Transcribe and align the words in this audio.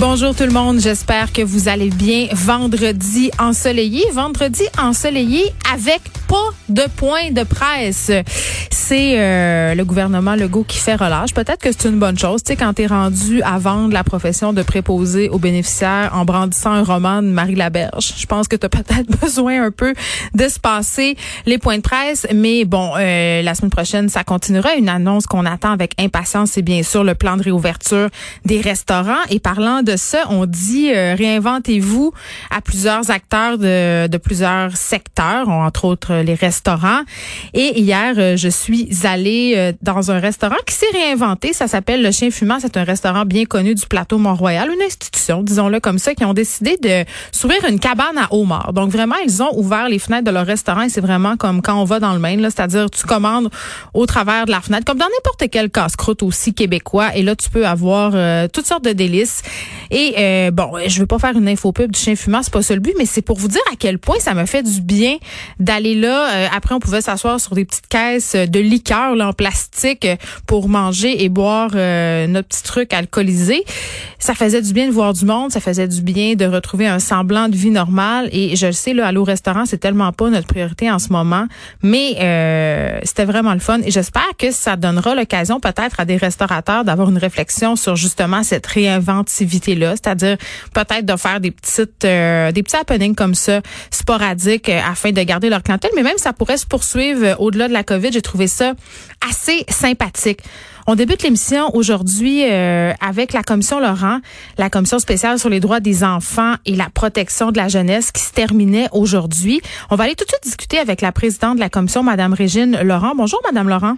Bonjour 0.00 0.34
tout 0.34 0.44
le 0.44 0.52
monde, 0.52 0.80
j'espère 0.80 1.32
que 1.32 1.42
vous 1.42 1.68
allez 1.68 1.90
bien. 1.90 2.28
Vendredi 2.32 3.30
ensoleillé, 3.38 4.04
vendredi 4.12 4.62
ensoleillé 4.78 5.44
avec 5.72 6.00
pas 6.28 6.50
de 6.70 6.82
point 6.96 7.30
de 7.30 7.44
presse. 7.44 8.10
C'est 8.70 9.20
euh, 9.20 9.74
le 9.74 9.84
gouvernement 9.84 10.34
Legault 10.34 10.64
qui 10.64 10.78
fait 10.78 10.94
relâche. 10.94 11.34
Peut-être 11.34 11.60
que 11.60 11.70
c'est 11.70 11.88
une 11.88 11.98
bonne 11.98 12.18
chose, 12.18 12.42
tu 12.42 12.52
sais, 12.52 12.56
quand 12.56 12.72
t'es 12.72 12.86
rendu 12.86 13.42
à 13.42 13.58
vendre 13.58 13.92
la 13.92 14.02
profession 14.02 14.52
de 14.54 14.62
préposé 14.62 15.28
aux 15.28 15.38
bénéficiaires 15.38 16.10
en 16.14 16.24
brandissant 16.24 16.72
un 16.72 16.84
roman 16.84 17.22
de 17.22 17.28
Marie 17.28 17.54
Laberge. 17.54 18.14
Je 18.16 18.26
pense 18.26 18.48
que 18.48 18.56
tu 18.56 18.64
as 18.64 18.70
peut-être 18.70 19.10
besoin 19.20 19.62
un 19.62 19.70
peu 19.70 19.92
de 20.34 20.48
se 20.48 20.58
passer 20.58 21.16
les 21.44 21.58
points 21.58 21.76
de 21.76 21.82
presse, 21.82 22.26
mais 22.34 22.64
bon, 22.64 22.92
euh, 22.96 23.42
la 23.42 23.54
semaine 23.54 23.70
prochaine, 23.70 24.08
ça 24.08 24.24
continuera. 24.24 24.74
Une 24.74 24.88
annonce 24.88 25.26
qu'on 25.26 25.44
attend 25.44 25.70
avec 25.70 25.92
impatience, 26.00 26.52
c'est 26.52 26.62
bien 26.62 26.82
sûr 26.82 27.04
le 27.04 27.14
plan 27.14 27.36
de 27.36 27.42
réouverture 27.42 28.08
des 28.46 28.60
restaurants. 28.60 29.22
Et 29.28 29.38
parlant 29.38 29.81
de 29.82 29.96
ça, 29.96 30.26
on 30.30 30.46
dit 30.46 30.92
euh, 30.92 31.14
réinventez-vous 31.14 32.12
à 32.50 32.60
plusieurs 32.60 33.10
acteurs 33.10 33.58
de, 33.58 34.06
de 34.06 34.16
plusieurs 34.18 34.76
secteurs, 34.76 35.48
entre 35.48 35.84
autres 35.84 36.14
les 36.14 36.34
restaurants. 36.34 37.00
Et 37.54 37.80
hier, 37.80 38.14
euh, 38.16 38.36
je 38.36 38.48
suis 38.48 38.88
allée 39.04 39.54
euh, 39.56 39.72
dans 39.82 40.10
un 40.10 40.18
restaurant 40.18 40.56
qui 40.66 40.74
s'est 40.74 40.86
réinventé. 40.92 41.52
Ça 41.52 41.68
s'appelle 41.68 42.02
Le 42.02 42.10
Chien 42.10 42.30
Fumant. 42.30 42.58
C'est 42.60 42.76
un 42.76 42.84
restaurant 42.84 43.24
bien 43.24 43.44
connu 43.44 43.74
du 43.74 43.86
plateau 43.86 44.18
Mont-Royal, 44.18 44.70
une 44.72 44.82
institution, 44.82 45.42
disons-le 45.42 45.80
comme 45.80 45.98
ça, 45.98 46.14
qui 46.14 46.24
ont 46.24 46.34
décidé 46.34 46.76
de 46.76 47.04
s'ouvrir 47.32 47.64
une 47.68 47.78
cabane 47.78 48.18
à 48.18 48.32
homard. 48.32 48.72
Donc 48.72 48.90
vraiment, 48.90 49.16
ils 49.24 49.42
ont 49.42 49.56
ouvert 49.56 49.88
les 49.88 49.98
fenêtres 49.98 50.24
de 50.24 50.30
leur 50.30 50.46
restaurant 50.46 50.82
et 50.82 50.88
c'est 50.88 51.00
vraiment 51.00 51.36
comme 51.36 51.62
quand 51.62 51.80
on 51.80 51.84
va 51.84 52.00
dans 52.00 52.12
le 52.12 52.18
Maine, 52.18 52.40
c'est-à-dire 52.42 52.90
tu 52.90 53.06
commandes 53.06 53.50
au 53.94 54.06
travers 54.06 54.46
de 54.46 54.50
la 54.50 54.60
fenêtre, 54.60 54.84
comme 54.84 54.98
dans 54.98 55.06
n'importe 55.06 55.50
quel 55.50 55.70
casse-croûte 55.70 56.22
aussi 56.22 56.54
québécois. 56.54 57.16
Et 57.16 57.22
là, 57.22 57.34
tu 57.34 57.50
peux 57.50 57.66
avoir 57.66 58.12
toutes 58.50 58.66
sortes 58.66 58.84
de 58.84 58.92
délices. 58.92 59.42
Et 59.90 60.14
euh, 60.18 60.50
bon, 60.50 60.72
je 60.86 60.98
veux 61.00 61.06
pas 61.06 61.18
faire 61.18 61.36
une 61.36 61.48
info 61.48 61.72
pub 61.72 61.92
du 61.92 61.98
chien 61.98 62.16
fumant, 62.16 62.42
c'est 62.42 62.52
pas 62.52 62.62
ça 62.62 62.74
le 62.74 62.80
but, 62.80 62.94
mais 62.98 63.06
c'est 63.06 63.22
pour 63.22 63.38
vous 63.38 63.48
dire 63.48 63.60
à 63.72 63.76
quel 63.78 63.98
point 63.98 64.16
ça 64.20 64.34
me 64.34 64.46
fait 64.46 64.62
du 64.62 64.80
bien 64.80 65.16
d'aller 65.58 65.94
là. 65.94 66.32
Euh, 66.32 66.46
après, 66.54 66.74
on 66.74 66.80
pouvait 66.80 67.00
s'asseoir 67.00 67.40
sur 67.40 67.54
des 67.54 67.64
petites 67.64 67.88
caisses 67.88 68.34
de 68.34 68.60
liqueur 68.60 69.12
en 69.20 69.32
plastique 69.32 70.06
pour 70.46 70.68
manger 70.68 71.24
et 71.24 71.28
boire 71.28 71.70
euh, 71.74 72.26
notre 72.26 72.48
petit 72.48 72.62
truc 72.62 72.92
alcoolisé. 72.92 73.64
Ça 74.18 74.34
faisait 74.34 74.62
du 74.62 74.72
bien 74.72 74.86
de 74.86 74.92
voir 74.92 75.12
du 75.12 75.24
monde, 75.24 75.50
ça 75.50 75.60
faisait 75.60 75.88
du 75.88 76.00
bien 76.00 76.34
de 76.34 76.44
retrouver 76.44 76.86
un 76.86 76.98
semblant 76.98 77.48
de 77.48 77.56
vie 77.56 77.70
normale. 77.70 78.28
Et 78.32 78.56
je 78.56 78.66
le 78.66 78.72
sais, 78.72 78.94
là, 78.94 79.06
aller 79.08 79.18
au 79.18 79.24
restaurant, 79.24 79.66
c'est 79.66 79.78
tellement 79.78 80.12
pas 80.12 80.30
notre 80.30 80.46
priorité 80.46 80.90
en 80.90 80.98
ce 80.98 81.12
moment, 81.12 81.46
mais 81.82 82.16
euh, 82.20 83.00
c'était 83.02 83.24
vraiment 83.24 83.52
le 83.52 83.60
fun. 83.60 83.80
Et 83.84 83.90
j'espère 83.90 84.30
que 84.38 84.50
ça 84.50 84.76
donnera 84.76 85.14
l'occasion 85.14 85.60
peut-être 85.60 86.00
à 86.00 86.04
des 86.04 86.16
restaurateurs 86.16 86.84
d'avoir 86.84 87.10
une 87.10 87.18
réflexion 87.18 87.76
sur 87.76 87.96
justement 87.96 88.42
cette 88.42 88.66
réinventivité-là, 89.62 89.90
c'est-à-dire 89.92 90.36
peut-être 90.74 91.06
de 91.06 91.16
faire 91.16 91.40
des 91.40 91.50
petites, 91.50 92.04
euh, 92.04 92.52
des 92.52 92.62
petits 92.62 92.76
happenings 92.76 93.14
comme 93.14 93.34
ça, 93.34 93.60
sporadiques, 93.90 94.68
euh, 94.68 94.80
afin 94.90 95.12
de 95.12 95.22
garder 95.22 95.48
leur 95.48 95.62
clientèle. 95.62 95.90
Mais 95.96 96.02
même 96.02 96.18
ça 96.18 96.32
pourrait 96.32 96.56
se 96.56 96.66
poursuivre 96.66 97.24
euh, 97.24 97.34
au-delà 97.38 97.68
de 97.68 97.72
la 97.72 97.84
COVID. 97.84 98.12
J'ai 98.12 98.22
trouvé 98.22 98.46
ça 98.46 98.74
assez 99.28 99.64
sympathique. 99.68 100.40
On 100.86 100.96
débute 100.96 101.22
l'émission 101.22 101.72
aujourd'hui 101.76 102.42
avec 102.42 103.32
la 103.32 103.44
commission 103.44 103.78
Laurent, 103.78 104.18
la 104.58 104.68
commission 104.68 104.98
spéciale 104.98 105.38
sur 105.38 105.48
les 105.48 105.60
droits 105.60 105.78
des 105.78 106.02
enfants 106.02 106.54
et 106.66 106.74
la 106.74 106.88
protection 106.92 107.52
de 107.52 107.56
la 107.56 107.68
jeunesse 107.68 108.10
qui 108.10 108.20
se 108.20 108.32
terminait 108.32 108.88
aujourd'hui. 108.90 109.60
On 109.90 109.96
va 109.96 110.04
aller 110.04 110.16
tout 110.16 110.24
de 110.24 110.30
suite 110.30 110.42
discuter 110.42 110.80
avec 110.80 111.00
la 111.00 111.12
présidente 111.12 111.54
de 111.54 111.60
la 111.60 111.68
commission, 111.68 112.02
Madame 112.02 112.32
Régine 112.32 112.80
Laurent. 112.82 113.12
Bonjour, 113.14 113.40
Madame 113.44 113.68
Laurent. 113.68 113.96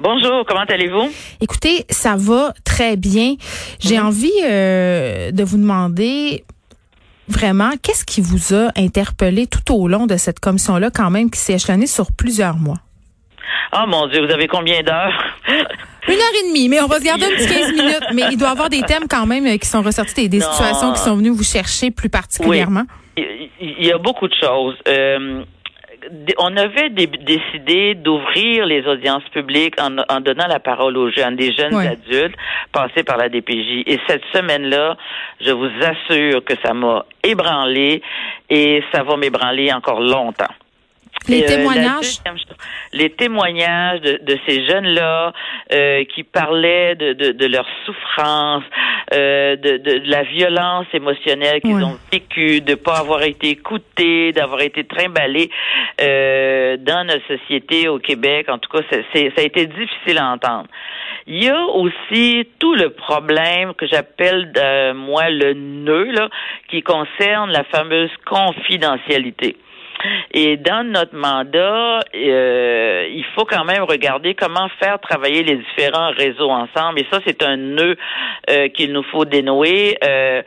Bonjour, 0.00 0.44
comment 0.46 0.64
allez-vous? 0.68 1.10
Écoutez, 1.40 1.84
ça 1.90 2.14
va 2.16 2.52
très 2.64 2.96
bien. 2.96 3.34
J'ai 3.80 3.98
envie 3.98 4.30
euh, 4.44 5.32
de 5.32 5.42
vous 5.42 5.56
demander 5.58 6.44
vraiment 7.26 7.72
qu'est-ce 7.82 8.04
qui 8.04 8.20
vous 8.20 8.54
a 8.54 8.68
interpellé 8.76 9.48
tout 9.48 9.74
au 9.74 9.88
long 9.88 10.06
de 10.06 10.16
cette 10.16 10.38
commission-là, 10.38 10.90
quand 10.94 11.10
même, 11.10 11.30
qui 11.30 11.40
s'est 11.40 11.54
échelonnée 11.54 11.88
sur 11.88 12.12
plusieurs 12.12 12.58
mois? 12.58 12.78
Oh 13.72 13.86
mon 13.88 14.06
Dieu, 14.06 14.24
vous 14.24 14.32
avez 14.32 14.46
combien 14.46 14.82
d'heures? 14.84 15.34
Une 16.06 16.14
heure 16.14 16.44
et 16.44 16.48
demie, 16.48 16.68
mais 16.68 16.80
on 16.80 16.86
va 16.86 17.00
se 17.00 17.04
garder 17.04 17.24
un 17.24 17.30
petit 17.30 17.48
15 17.48 17.72
minutes. 17.72 18.06
Mais 18.14 18.22
il 18.30 18.38
doit 18.38 18.48
y 18.48 18.52
avoir 18.52 18.70
des 18.70 18.82
thèmes 18.82 19.08
quand 19.10 19.26
même 19.26 19.58
qui 19.58 19.66
sont 19.66 19.82
ressortis, 19.82 20.14
des, 20.14 20.28
des 20.28 20.40
situations 20.40 20.92
qui 20.92 21.00
sont 21.00 21.16
venues 21.16 21.30
vous 21.30 21.42
chercher 21.42 21.90
plus 21.90 22.08
particulièrement. 22.08 22.84
Oui. 23.16 23.50
Il 23.60 23.84
y 23.84 23.90
a 23.92 23.98
beaucoup 23.98 24.28
de 24.28 24.34
choses. 24.40 24.76
Euh, 24.86 25.42
on 26.38 26.56
avait 26.56 26.90
décidé 26.90 27.94
d'ouvrir 27.94 28.66
les 28.66 28.86
audiences 28.86 29.28
publiques 29.32 29.74
en, 29.80 30.20
donnant 30.20 30.46
la 30.46 30.60
parole 30.60 30.96
aux 30.96 31.10
jeunes, 31.10 31.36
des 31.36 31.52
jeunes 31.52 31.74
adultes 31.74 32.36
passés 32.72 33.02
par 33.02 33.16
la 33.16 33.28
DPJ. 33.28 33.84
Et 33.86 33.98
cette 34.06 34.24
semaine-là, 34.32 34.96
je 35.40 35.50
vous 35.50 35.70
assure 35.80 36.44
que 36.44 36.54
ça 36.64 36.74
m'a 36.74 37.04
ébranlé 37.22 38.02
et 38.48 38.82
ça 38.92 39.02
va 39.02 39.16
m'ébranler 39.16 39.72
encore 39.72 40.00
longtemps. 40.00 40.52
Les 41.26 41.42
euh, 41.42 41.46
témoignages? 41.46 42.20
les 42.92 43.10
témoignages 43.10 44.00
de, 44.00 44.18
de 44.22 44.38
ces 44.46 44.66
jeunes-là 44.66 45.32
euh, 45.72 46.04
qui 46.14 46.22
parlaient 46.22 46.94
de, 46.94 47.12
de, 47.12 47.32
de 47.32 47.46
leur 47.46 47.66
souffrance, 47.84 48.64
euh, 49.14 49.56
de, 49.56 49.76
de, 49.76 50.10
la 50.10 50.22
violence 50.22 50.86
émotionnelle 50.92 51.60
qu'ils 51.60 51.84
ont 51.84 51.98
vécue, 52.10 52.60
de 52.60 52.74
pas 52.74 52.98
avoir 52.98 53.22
été 53.22 53.50
écoutés, 53.50 54.32
d'avoir 54.32 54.60
été 54.62 54.84
trimballés 54.84 55.50
euh, 56.00 56.76
dans 56.78 57.06
notre 57.06 57.26
société 57.26 57.88
au 57.88 57.98
Québec. 57.98 58.48
En 58.48 58.58
tout 58.58 58.70
cas, 58.70 58.84
c'est, 58.90 59.32
ça 59.36 59.42
a 59.42 59.44
été 59.44 59.66
difficile 59.66 60.18
à 60.18 60.28
entendre. 60.28 60.68
Il 61.26 61.44
y 61.44 61.48
a 61.48 61.62
aussi 61.62 62.48
tout 62.58 62.74
le 62.74 62.90
problème 62.90 63.74
que 63.74 63.86
j'appelle 63.86 64.50
euh, 64.56 64.94
moi 64.94 65.28
le 65.28 65.52
nœud 65.52 66.10
là, 66.12 66.30
qui 66.68 66.82
concerne 66.82 67.50
la 67.50 67.64
fameuse 67.64 68.10
confidentialité. 68.24 69.56
Et 70.32 70.56
dans 70.56 70.86
notre 70.86 71.14
mandat, 71.14 72.00
euh, 72.14 73.08
il 73.10 73.24
faut 73.34 73.44
quand 73.44 73.64
même 73.64 73.82
regarder 73.82 74.34
comment 74.34 74.68
faire 74.80 75.00
travailler 75.00 75.42
les 75.42 75.56
différents 75.56 76.10
réseaux 76.10 76.50
ensemble. 76.50 77.00
Et 77.00 77.06
ça, 77.10 77.20
c'est 77.26 77.42
un 77.42 77.56
nœud 77.56 77.96
euh, 78.50 78.68
qu'il 78.68 78.92
nous 78.92 79.02
faut 79.04 79.24
dénouer. 79.24 79.96
Euh, 80.04 80.42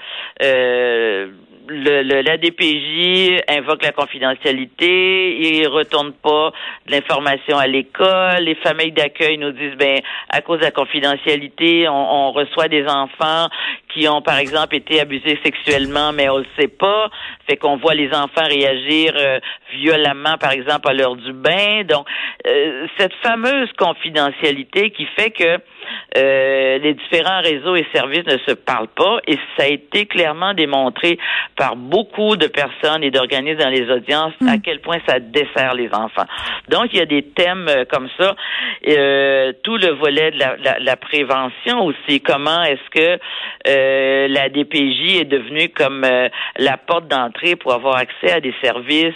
le, 1.72 2.04
le, 2.04 2.22
la 2.22 2.38
DPJ 2.38 3.42
invoque 3.48 3.84
la 3.84 3.92
confidentialité, 3.92 5.38
il 5.40 5.68
retourne 5.68 6.12
pas 6.12 6.52
de 6.88 6.92
l'information 6.92 7.58
à 7.58 7.68
l'école, 7.68 8.42
les 8.42 8.56
familles 8.56 8.92
d'accueil 8.92 9.38
nous 9.38 9.52
disent 9.52 9.76
ben 9.78 10.00
à 10.30 10.42
cause 10.42 10.60
de 10.60 10.66
la 10.66 10.72
confidentialité, 10.72 11.88
on, 11.88 12.28
on, 12.28 12.32
reçoit 12.32 12.68
des 12.68 12.86
enfants 12.88 13.48
qui 13.94 14.08
ont 14.08 14.22
par 14.22 14.38
exemple 14.38 14.76
été 14.76 15.00
abusés 15.00 15.40
sexuellement 15.44 16.12
mais 16.14 16.30
on 16.30 16.40
le 16.40 16.46
sait 16.60 16.68
pas, 16.68 17.10
fait 17.48 17.58
qu'on 17.58 17.78
voit 17.78 17.94
les 17.94 18.10
enfants 18.14 18.48
réagir 18.48 19.14
euh, 19.16 19.40
violemment 19.74 20.38
par 20.38 20.52
exemple 20.52 20.90
à 20.90 20.94
l'heure 20.94 21.16
du 21.16 21.34
bain. 21.34 21.84
Donc 21.88 22.08
euh, 22.48 22.88
cette 22.98 23.14
fameuse 23.24 23.72
confidentialité 23.78 24.92
qui 24.92 25.06
fait 25.18 25.32
que 25.32 25.60
euh, 26.18 26.78
les 26.80 26.94
différents 26.94 27.42
réseaux 27.42 27.76
et 27.76 27.86
services 27.94 28.26
ne 28.26 28.38
se 28.48 28.54
parlent 28.54 28.88
pas 28.88 29.20
et 29.28 29.38
ça 29.58 29.64
a 29.64 29.68
été 29.68 30.06
clairement 30.06 30.54
démontré 30.54 31.18
par 31.56 31.76
beaucoup 31.76 32.36
de 32.36 32.48
personnes 32.48 33.04
et 33.04 33.12
d'organismes 33.12 33.60
dans 33.60 33.70
les 33.70 33.90
audiences 33.90 34.34
à 34.48 34.58
mm. 34.58 34.62
quel 34.62 34.80
point 34.82 34.98
ça 35.08 35.20
dessert 35.20 35.74
les 35.74 35.90
enfants. 35.94 36.26
Donc, 36.70 36.88
il 36.94 37.00
y 37.00 37.02
a 37.02 37.06
des 37.06 37.24
thèmes 37.24 37.68
euh, 37.70 37.86
comme 37.86 38.10
ça. 38.20 38.36
Euh, 38.88 39.54
tout 39.64 39.78
le 39.78 39.94
volet 39.94 40.32
de 40.32 40.40
la, 40.40 40.56
la, 40.58 40.80
la 40.80 40.96
prévention 40.96 41.82
aussi. 41.84 42.22
Comment 42.22 42.64
est-ce 42.64 42.90
que 42.92 43.20
euh, 43.68 44.28
la 44.28 44.50
DPJ 44.50 45.22
est 45.22 45.26
devenue 45.26 45.70
comme 45.70 46.04
euh, 46.04 46.30
la 46.58 46.78
porte 46.78 47.08
d'entrée 47.08 47.41
pour 47.60 47.74
avoir 47.74 47.98
accès 47.98 48.32
à 48.32 48.40
des 48.40 48.54
services 48.64 49.14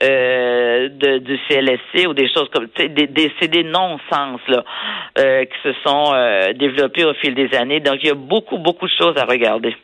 de, 0.00 1.18
du 1.18 1.38
CLSC 1.48 2.06
ou 2.06 2.14
des 2.14 2.28
choses 2.28 2.48
comme 2.52 2.68
des, 2.76 3.06
des 3.06 3.32
c'est 3.40 3.48
des 3.48 3.64
non-sens 3.64 4.40
là 4.48 4.64
qui 5.16 5.58
se 5.62 5.72
sont 5.84 6.12
développés 6.56 7.04
au 7.04 7.14
fil 7.14 7.34
des 7.34 7.54
années. 7.54 7.80
Donc, 7.80 7.98
il 8.02 8.08
y 8.08 8.10
a 8.10 8.14
beaucoup, 8.14 8.58
beaucoup 8.58 8.86
de 8.86 8.92
choses 8.98 9.16
à 9.16 9.24
regarder. 9.24 9.74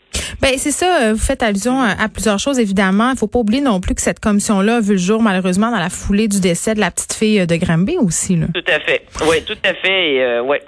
Ben 0.41 0.57
c'est 0.57 0.71
ça. 0.71 1.03
Euh, 1.03 1.13
vous 1.13 1.21
faites 1.21 1.43
allusion 1.43 1.81
à, 1.81 2.09
plusieurs 2.09 2.39
choses 2.39 2.59
évidemment. 2.59 3.11
Il 3.11 3.19
faut 3.19 3.27
pas 3.27 3.41
oublier 3.41 3.61
non 3.61 3.81
plus 3.81 3.95
que 3.95 4.01
cette 4.01 4.21
commission-là 4.21 4.77
a 4.77 4.81
vu 4.81 4.93
le 4.93 4.99
jour 4.99 5.23
malheureusement 5.23 5.71
dans 5.71 5.79
la 5.79 5.91
foulée 5.91 6.29
du 6.29 6.41
décès 6.41 6.75
de 6.75 6.81
la 6.81 6.91
petite 6.91 7.13
fille 7.13 7.47
de 7.47 7.57
Granby 7.57 7.99
aussi. 7.99 8.37
Là. 8.37 8.47
Tout 8.55 8.65
à 8.67 8.81
fait. 8.81 9.03
Oui, 9.29 9.45
tout 9.45 9.59
à 9.65 9.75
fait. 9.75 10.15
Et, 10.15 10.23
euh, 10.23 10.43
ouais. 10.43 10.63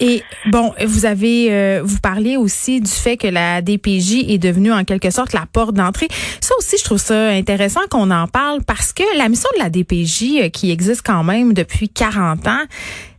Et 0.00 0.22
bon, 0.46 0.72
vous 0.84 1.06
avez 1.06 1.48
euh, 1.50 1.80
vous 1.82 2.00
parlez 2.02 2.36
aussi 2.36 2.80
du 2.80 2.90
fait 2.90 3.16
que 3.16 3.28
la 3.28 3.62
DPJ 3.62 4.28
est 4.28 4.38
devenue 4.38 4.72
en 4.72 4.84
quelque 4.84 5.10
sorte 5.10 5.32
la 5.32 5.44
porte 5.50 5.74
d'entrée. 5.74 6.08
Ça 6.40 6.54
aussi, 6.58 6.76
je 6.78 6.84
trouve 6.84 6.98
ça 6.98 7.28
intéressant 7.28 7.80
qu'on 7.90 8.10
en 8.10 8.26
parle 8.28 8.60
parce 8.66 8.92
que 8.92 9.02
la 9.16 9.28
mission 9.28 9.48
de 9.56 9.62
la 9.62 9.70
DPJ 9.70 10.44
euh, 10.44 10.48
qui 10.50 10.70
existe 10.70 11.04
quand 11.04 11.24
même 11.24 11.54
depuis 11.54 11.88
40 11.88 12.46
ans, 12.46 12.64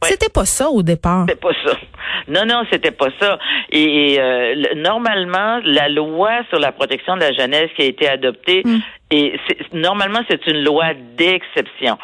c'était 0.04 0.30
pas 0.30 0.46
ça 0.46 0.70
au 0.70 0.84
départ. 0.84 1.26
C'était 1.28 1.40
pas 1.40 1.54
ça. 1.66 1.78
Non, 2.28 2.46
non, 2.46 2.64
c'était 2.72 2.92
pas 2.92 3.10
ça. 3.20 3.40
Et, 3.72 4.18
euh, 4.20 4.56
normalement, 4.76 5.60
la 5.64 5.88
loi 5.90 6.44
sur 6.50 6.60
la 6.60 6.72
protection 6.72 7.16
de 7.16 7.22
la 7.22 7.34
jeunesse 7.34 7.70
qui 7.76 7.84
a 7.84 7.86
été 7.86 8.08
adoptée, 8.08 8.64
hmm. 8.66 8.80
Et 9.10 9.40
normalement, 9.72 10.20
c'est 10.30 10.46
une 10.48 10.66
loi 10.66 10.94
d'exception. 11.16 11.98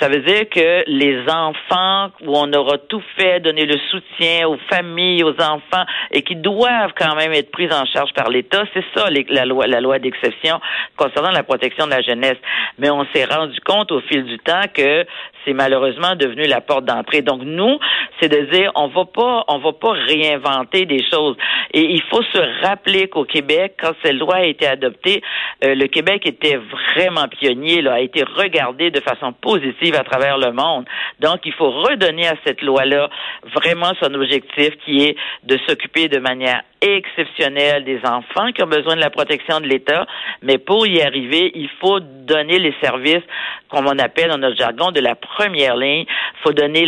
Ça 0.00 0.08
veut 0.08 0.20
dire 0.20 0.48
que 0.48 0.82
les 0.86 1.20
enfants 1.28 2.10
où 2.22 2.36
on 2.38 2.50
aura 2.54 2.78
tout 2.78 3.02
fait, 3.18 3.40
donner 3.40 3.66
le 3.66 3.76
soutien 3.90 4.48
aux 4.48 4.56
familles, 4.70 5.24
aux 5.24 5.38
enfants, 5.42 5.84
et 6.10 6.22
qui 6.22 6.36
doivent 6.36 6.92
quand 6.98 7.14
même 7.16 7.32
être 7.32 7.50
pris 7.50 7.70
en 7.70 7.84
charge 7.84 8.14
par 8.14 8.30
l'État, 8.30 8.64
c'est 8.72 8.84
ça 8.94 9.10
la 9.10 9.44
loi, 9.44 9.66
la 9.66 9.82
loi 9.82 9.98
d'exception 9.98 10.58
concernant 10.96 11.32
la 11.32 11.42
protection 11.42 11.84
de 11.84 11.90
la 11.90 12.00
jeunesse. 12.00 12.38
Mais 12.78 12.88
on 12.88 13.04
s'est 13.12 13.26
rendu 13.26 13.60
compte 13.60 13.92
au 13.92 14.00
fil 14.00 14.24
du 14.24 14.38
temps 14.38 14.64
que 14.72 15.04
c'est 15.44 15.52
malheureusement 15.52 16.14
devenu 16.16 16.44
la 16.44 16.60
porte 16.60 16.84
d'entrée. 16.84 17.22
Donc 17.22 17.42
nous, 17.42 17.78
c'est 18.20 18.28
de 18.28 18.50
dire 18.52 18.70
on 18.74 18.88
va 18.88 19.04
pas, 19.04 19.44
on 19.48 19.58
va 19.58 19.72
pas 19.72 19.92
réinventer 19.92 20.86
des 20.86 21.02
choses. 21.10 21.36
Et 21.72 21.82
il 21.92 22.02
faut 22.10 22.22
se 22.22 22.66
rappeler 22.66 23.08
qu'au 23.08 23.24
Québec, 23.24 23.74
quand 23.80 23.92
cette 24.02 24.14
loi 24.14 24.36
a 24.36 24.44
été 24.44 24.66
adoptée, 24.66 25.22
euh, 25.64 25.74
le 25.74 25.86
Québec 25.86 26.26
était 26.38 26.58
vraiment 26.94 27.28
pionnier, 27.28 27.86
a 27.88 28.00
été 28.00 28.22
regardé 28.22 28.90
de 28.90 29.00
façon 29.00 29.32
positive 29.32 29.94
à 29.94 30.04
travers 30.04 30.38
le 30.38 30.52
monde. 30.52 30.84
Donc 31.20 31.40
il 31.44 31.52
faut 31.52 31.70
redonner 31.70 32.28
à 32.28 32.34
cette 32.46 32.62
loi-là 32.62 33.08
vraiment 33.54 33.92
son 34.00 34.14
objectif 34.14 34.70
qui 34.84 35.04
est 35.04 35.16
de 35.44 35.58
s'occuper 35.66 36.08
de 36.08 36.18
manière 36.18 36.62
exceptionnelle 36.80 37.84
des 37.84 38.00
enfants 38.04 38.52
qui 38.54 38.62
ont 38.62 38.68
besoin 38.68 38.94
de 38.94 39.00
la 39.00 39.10
protection 39.10 39.60
de 39.60 39.66
l'État, 39.66 40.06
mais 40.42 40.58
pour 40.58 40.86
y 40.86 41.00
arriver, 41.00 41.52
il 41.54 41.68
faut 41.80 42.00
donner 42.00 42.58
les 42.58 42.74
services, 42.82 43.24
comme 43.68 43.86
on 43.86 43.98
appelle 43.98 44.30
dans 44.30 44.38
notre 44.38 44.56
jargon, 44.56 44.90
de 44.90 45.00
la 45.00 45.14
première 45.14 45.76
ligne. 45.76 46.04
Il 46.08 46.42
faut 46.42 46.52
donner 46.52 46.86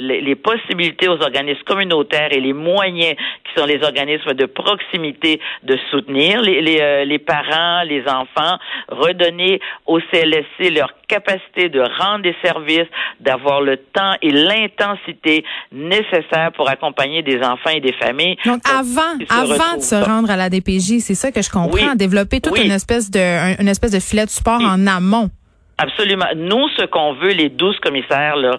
les 0.00 0.34
possibilités 0.36 1.08
aux 1.08 1.20
organismes 1.22 1.62
communautaires 1.64 2.32
et 2.32 2.40
les 2.40 2.52
moyens 2.52 3.16
qui 3.16 3.60
sont 3.60 3.66
les 3.66 3.82
organismes 3.82 4.34
de 4.34 4.46
proximité 4.46 5.40
de 5.62 5.78
soutenir 5.90 6.40
les, 6.42 6.78
euh, 6.80 7.18
parents, 7.26 7.82
les 7.82 8.02
enfants, 8.08 8.58
redonner 8.88 9.60
au 9.86 10.00
CLSC 10.00 10.70
leur 10.70 10.92
capacité 11.08 11.68
de 11.68 11.80
rendre 11.80 12.22
des 12.22 12.36
services, 12.44 12.88
d'avoir 13.20 13.60
le 13.60 13.76
temps 13.78 14.14
et 14.22 14.30
l'intensité 14.30 15.44
nécessaires 15.72 16.52
pour 16.54 16.68
accompagner 16.68 17.22
des 17.22 17.40
enfants 17.42 17.70
et 17.74 17.80
des 17.80 17.94
familles. 17.94 18.36
Donc, 18.44 18.60
avant, 18.68 19.16
avant 19.30 19.76
de 19.76 19.82
se 19.82 19.94
rendre 19.94 20.30
à 20.30 20.36
la 20.36 20.50
DPJ, 20.50 21.00
c'est 21.00 21.14
ça 21.14 21.32
que 21.32 21.42
je 21.42 21.50
comprends, 21.50 21.94
développer 21.94 22.40
toute 22.40 22.58
une 22.58 22.72
espèce 22.72 23.10
de 23.10 23.60
une 23.60 23.68
espèce 23.68 23.92
de 23.92 24.00
filet 24.00 24.24
de 24.24 24.30
support 24.30 24.60
en 24.60 24.86
amont. 24.86 25.30
Absolument. 25.78 26.26
Nous, 26.34 26.68
ce 26.76 26.86
qu'on 26.86 27.14
veut, 27.14 27.30
les 27.30 27.50
douze 27.50 27.78
commissaires, 27.78 28.34
là, 28.34 28.58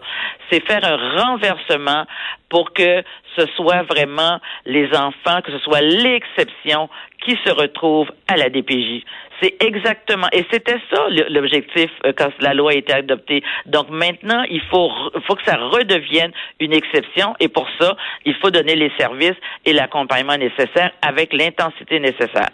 c'est 0.49 0.65
faire 0.65 0.85
un 0.85 1.21
renversement 1.21 2.05
pour 2.47 2.71
que 2.71 3.03
ce 3.35 3.45
soit 3.57 3.83
vraiment 3.83 4.39
les 4.65 4.87
enfants, 4.95 5.41
que 5.43 5.51
ce 5.51 5.59
soit 5.59 5.81
l'exception 5.81 6.89
qui 7.25 7.37
se 7.45 7.51
retrouve 7.51 8.09
à 8.27 8.37
la 8.37 8.49
DPJ. 8.49 9.03
C'est 9.41 9.56
exactement, 9.63 10.27
et 10.33 10.45
c'était 10.51 10.80
ça 10.94 11.07
l'objectif 11.30 11.89
euh, 12.06 12.13
quand 12.15 12.30
la 12.39 12.53
loi 12.53 12.71
a 12.71 12.75
été 12.75 12.94
adoptée. 12.94 13.44
Donc 13.65 13.89
maintenant, 13.89 14.44
il 14.50 14.62
faut, 14.69 14.91
faut 15.27 15.36
que 15.36 15.44
ça 15.45 15.56
redevienne 15.56 16.31
une 16.59 16.74
exception, 16.74 17.36
et 17.39 17.47
pour 17.47 17.68
ça, 17.80 17.95
il 18.25 18.36
faut 18.36 18.51
donner 18.51 18.75
les 18.75 18.91
services 18.97 19.38
et 19.65 19.74
l'accompagnement 19.74 20.38
nécessaire 20.38 20.91
avec 21.01 21.33
l'intensité 21.33 22.00
nécessaire. 22.00 22.50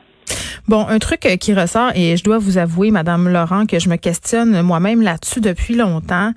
Bon, 0.68 0.88
un 0.88 0.98
truc 0.98 1.28
euh, 1.28 1.38
qui 1.38 1.54
ressort, 1.54 1.92
et 1.94 2.18
je 2.18 2.24
dois 2.24 2.40
vous 2.40 2.58
avouer, 2.58 2.90
Madame 2.90 3.30
Laurent, 3.30 3.68
que 3.68 3.78
je 3.78 3.88
me 3.88 3.98
questionne 3.98 4.64
moi-même 4.64 5.02
là-dessus 5.02 5.40
depuis 5.40 5.76
longtemps, 5.76 6.32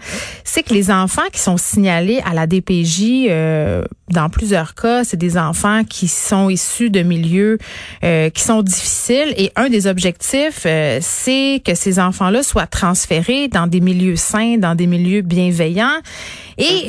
c'est 0.44 0.62
que 0.62 0.74
les 0.74 0.90
enfants 0.90 1.22
qui 1.32 1.40
sont 1.40 1.56
signalés 1.56 2.20
à 2.26 2.34
la 2.34 2.46
DPJ, 2.46 3.26
euh, 3.30 3.84
dans 4.10 4.28
plusieurs 4.28 4.74
cas, 4.74 5.02
c'est 5.02 5.16
des 5.16 5.38
enfants 5.38 5.82
qui 5.84 6.08
sont 6.08 6.50
issus 6.50 6.90
de 6.90 7.00
milieux 7.00 7.56
euh, 8.04 8.28
qui 8.28 8.42
sont 8.42 8.60
difficiles. 8.60 9.32
Et 9.38 9.50
un 9.56 9.70
des 9.70 9.86
objectifs, 9.86 10.66
c'est 11.00 11.62
que 11.64 11.74
ces 11.74 11.98
enfants-là 11.98 12.42
soient 12.42 12.66
transférés 12.66 13.48
dans 13.48 13.66
des 13.66 13.80
milieux 13.80 14.16
sains, 14.16 14.58
dans 14.58 14.74
des 14.74 14.86
milieux 14.86 15.22
bienveillants. 15.22 16.00
Et, 16.58 16.88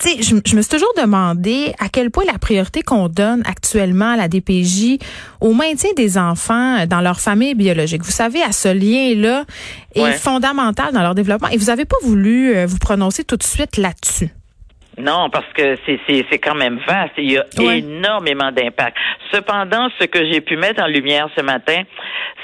tu 0.00 0.08
sais, 0.08 0.22
je, 0.22 0.36
je 0.44 0.56
me 0.56 0.62
suis 0.62 0.70
toujours 0.70 0.92
demandé 0.96 1.74
à 1.80 1.88
quel 1.88 2.10
point 2.10 2.24
la 2.24 2.38
priorité 2.38 2.82
qu'on 2.82 3.08
donne 3.08 3.42
actuellement 3.44 4.12
à 4.12 4.16
la 4.16 4.28
DPJ 4.28 4.98
au 5.40 5.52
maintien 5.52 5.90
des 5.96 6.16
enfants 6.16 6.30
enfants 6.30 6.86
dans 6.86 7.00
leur 7.00 7.20
famille 7.20 7.54
biologique. 7.54 8.02
Vous 8.02 8.10
savez, 8.10 8.42
à 8.42 8.52
ce 8.52 8.68
lien-là 8.68 9.44
est 9.94 10.12
fondamental 10.12 10.92
dans 10.92 11.02
leur 11.02 11.14
développement. 11.14 11.48
Et 11.48 11.56
vous 11.56 11.66
n'avez 11.66 11.84
pas 11.84 11.96
voulu 12.02 12.54
euh, 12.54 12.66
vous 12.66 12.78
prononcer 12.78 13.24
tout 13.24 13.36
de 13.36 13.42
suite 13.42 13.76
là-dessus. 13.76 14.30
Non, 15.00 15.30
parce 15.30 15.50
que 15.54 15.76
c'est 15.86 16.38
quand 16.38 16.54
même 16.54 16.78
vaste. 16.86 17.12
Il 17.16 17.32
y 17.32 17.38
a 17.38 17.44
énormément 17.74 18.52
d'impact. 18.52 18.96
Cependant, 19.32 19.88
ce 19.98 20.06
que 20.06 20.30
j'ai 20.30 20.40
pu 20.40 20.56
mettre 20.56 20.82
en 20.82 20.86
lumière 20.86 21.28
ce 21.36 21.42
matin, 21.42 21.82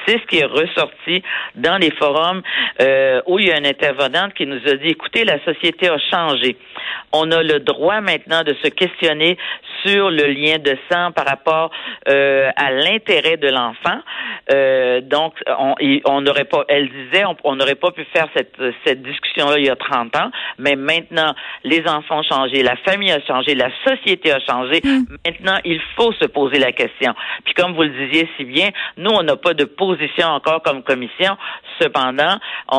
c'est 0.06 0.18
ce 0.20 0.26
qui 0.26 0.38
est 0.38 0.44
ressorti 0.44 1.22
dans 1.54 1.78
les 1.78 1.90
forums 1.90 2.42
euh, 2.80 3.20
où 3.26 3.38
il 3.38 3.46
y 3.46 3.52
a 3.52 3.58
une 3.58 3.66
intervenante 3.66 4.34
qui 4.34 4.46
nous 4.46 4.60
a 4.66 4.76
dit, 4.76 4.88
écoutez, 4.88 5.24
la 5.24 5.42
société 5.44 5.88
a 5.88 5.98
changé. 5.98 6.56
On 7.12 7.30
a 7.30 7.42
le 7.42 7.60
droit 7.60 8.00
maintenant 8.00 8.42
de 8.42 8.54
se 8.62 8.68
questionner 8.68 9.36
sur 9.84 10.10
le 10.10 10.26
lien 10.26 10.58
de 10.58 10.76
sang 10.90 11.12
par 11.12 11.26
rapport 11.26 11.70
euh, 12.08 12.50
à 12.56 12.70
l'intérêt 12.72 13.36
de 13.36 13.48
l'enfant. 13.48 14.00
Euh, 14.52 15.00
donc, 15.00 15.34
on 15.48 16.20
n'aurait 16.20 16.44
pas, 16.44 16.64
elle 16.68 16.88
disait, 16.88 17.24
on 17.44 17.56
n'aurait 17.56 17.74
pas 17.74 17.90
pu 17.90 18.04
faire 18.12 18.28
cette, 18.36 18.56
cette 18.84 19.02
discussion-là 19.02 19.58
il 19.58 19.66
y 19.66 19.70
a 19.70 19.76
30 19.76 20.16
ans, 20.16 20.30
mais 20.58 20.76
maintenant, 20.76 21.34
les 21.64 21.86
enfants 21.88 22.20
ont 22.30 22.45
changé, 22.46 22.62
la 22.62 22.76
famille 22.76 23.10
a 23.10 23.20
changé, 23.20 23.54
la 23.54 23.70
société 23.86 24.32
a 24.32 24.40
changé. 24.40 24.80
Mm. 24.84 25.04
Maintenant, 25.24 25.58
il 25.64 25.80
faut 25.96 26.12
se 26.12 26.26
poser 26.26 26.58
la 26.58 26.72
question. 26.72 27.14
Puis 27.44 27.54
comme 27.54 27.74
vous 27.74 27.82
le 27.82 28.06
disiez 28.06 28.28
si 28.36 28.44
bien, 28.44 28.70
nous, 28.96 29.10
on 29.10 29.22
n'a 29.22 29.36
pas 29.36 29.54
de 29.54 29.64
position 29.64 30.26
encore 30.28 30.62
comme 30.62 30.82
commission. 30.82 31.36
Cependant, 31.80 32.38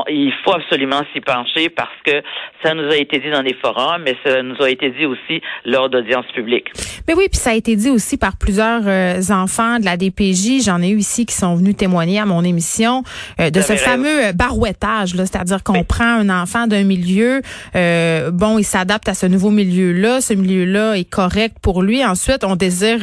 il 0.09 0.33
faut 0.43 0.53
absolument 0.53 1.01
s'y 1.13 1.21
pencher 1.21 1.69
parce 1.69 1.89
que 2.03 2.21
ça 2.63 2.73
nous 2.73 2.89
a 2.89 2.97
été 2.97 3.19
dit 3.19 3.29
dans 3.29 3.43
des 3.43 3.53
forums, 3.53 4.01
mais 4.03 4.15
ça 4.25 4.41
nous 4.41 4.61
a 4.61 4.69
été 4.69 4.89
dit 4.91 5.05
aussi 5.05 5.41
lors 5.65 5.89
d'audiences 5.89 6.25
publiques. 6.33 6.71
Mais 7.07 7.13
oui, 7.13 7.27
puis 7.31 7.39
ça 7.39 7.51
a 7.51 7.53
été 7.53 7.75
dit 7.75 7.89
aussi 7.89 8.17
par 8.17 8.37
plusieurs 8.37 8.81
euh, 8.85 9.21
enfants 9.29 9.79
de 9.79 9.85
la 9.85 9.97
DPJ. 9.97 10.63
J'en 10.65 10.81
ai 10.81 10.89
eu 10.89 10.97
ici 10.97 11.25
qui 11.25 11.35
sont 11.35 11.55
venus 11.55 11.75
témoigner 11.75 12.19
à 12.19 12.25
mon 12.25 12.43
émission 12.43 13.03
euh, 13.39 13.49
de 13.49 13.61
ce 13.61 13.73
fameux 13.73 14.27
euh, 14.27 14.33
barouettage, 14.33 15.11
c'est-à-dire 15.11 15.63
qu'on 15.63 15.83
prend 15.83 16.05
un 16.05 16.29
enfant 16.29 16.67
d'un 16.67 16.83
milieu, 16.83 17.41
bon, 17.73 18.57
il 18.57 18.63
s'adapte 18.63 19.07
à 19.09 19.13
ce 19.13 19.25
nouveau 19.25 19.51
milieu-là, 19.57 20.21
ce 20.21 20.33
milieu-là 20.33 20.97
est 20.97 21.09
correct 21.09 21.57
pour 21.61 21.81
lui. 21.81 22.05
Ensuite, 22.05 22.43
on 22.43 22.55
désire 22.55 22.99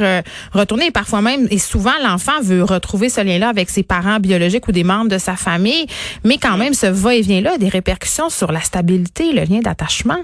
retourner, 0.53 0.87
et 0.87 0.91
parfois 0.91 1.21
même, 1.21 1.47
et 1.51 1.59
souvent, 1.59 1.99
l'enfant 2.03 2.41
veut 2.43 2.63
retrouver 2.63 3.09
ce 3.09 3.21
lien-là 3.21 3.49
avec 3.49 3.69
ses 3.71 3.83
parents 3.83 4.21
biologiques 4.21 4.67
ou 4.69 4.73
des 4.73 4.85
membres 4.85 5.11
de 5.11 5.19
sa 5.19 5.37
famille, 5.37 5.87
mais 6.25 6.39
quand 6.39 6.57
même, 6.57 6.75
ce 6.75 6.87
va-et-vient-là 6.87 7.55
a 7.55 7.59
des 7.59 7.69
répercussions 7.69 8.31
sur 8.31 8.53
la 8.53 8.61
stabilité, 8.61 9.33
le 9.33 9.43
lien 9.43 9.61
d'attachement. 9.61 10.23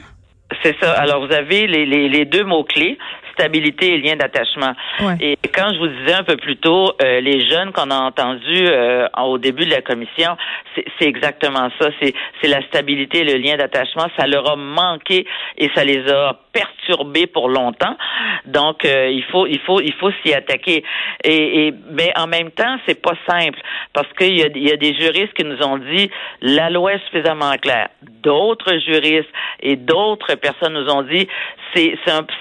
C'est 0.62 0.76
ça. 0.80 0.92
Alors, 0.92 1.24
vous 1.24 1.32
avez 1.32 1.66
les, 1.66 1.86
les 1.86 2.24
deux 2.24 2.44
mots-clés 2.44 2.98
stabilité 3.40 3.94
et 3.94 3.98
lien 3.98 4.16
d'attachement. 4.16 4.74
Et 5.20 5.38
quand 5.54 5.72
je 5.72 5.78
vous 5.78 5.88
disais 5.88 6.12
un 6.12 6.24
peu 6.24 6.36
plus 6.36 6.56
tôt, 6.56 6.92
euh, 7.02 7.20
les 7.20 7.48
jeunes 7.48 7.72
qu'on 7.72 7.90
a 7.90 7.96
entendus 7.96 8.66
euh, 8.66 9.08
au 9.22 9.38
début 9.38 9.64
de 9.64 9.70
la 9.70 9.80
commission, 9.80 10.36
c'est 10.74 11.06
exactement 11.06 11.70
ça. 11.80 11.88
C'est 12.00 12.48
la 12.48 12.62
stabilité 12.66 13.20
et 13.20 13.24
le 13.24 13.38
lien 13.38 13.56
d'attachement. 13.56 14.06
Ça 14.18 14.26
leur 14.26 14.50
a 14.50 14.56
manqué 14.56 15.26
et 15.56 15.70
ça 15.74 15.84
les 15.84 16.06
a 16.10 16.38
perturbés 16.52 17.26
pour 17.26 17.48
longtemps. 17.48 17.96
Donc, 18.44 18.84
euh, 18.84 19.08
il 19.10 19.24
faut, 19.24 19.46
il 19.46 19.60
faut, 19.60 19.80
il 19.80 19.94
faut 19.94 20.10
s'y 20.22 20.34
attaquer. 20.34 20.84
Et, 21.24 21.66
et, 21.66 21.74
mais 21.90 22.12
en 22.16 22.26
même 22.26 22.50
temps, 22.50 22.76
c'est 22.86 23.00
pas 23.00 23.14
simple 23.28 23.58
parce 23.92 24.08
qu'il 24.18 24.38
y 24.38 24.42
a, 24.42 24.48
y 24.54 24.72
a 24.72 24.76
des 24.76 24.94
juristes 24.94 25.32
qui 25.34 25.44
nous 25.44 25.62
ont 25.62 25.78
dit 25.78 26.10
la 26.42 26.70
loi 26.70 26.94
est 26.94 27.04
suffisamment 27.06 27.52
claire. 27.60 27.88
D'autres 28.22 28.76
juristes 28.78 29.30
et 29.62 29.76
d'autres 29.76 30.34
personnes 30.34 30.74
nous 30.74 30.90
ont 30.90 31.02
dit 31.02 31.26
c'est, 31.74 31.94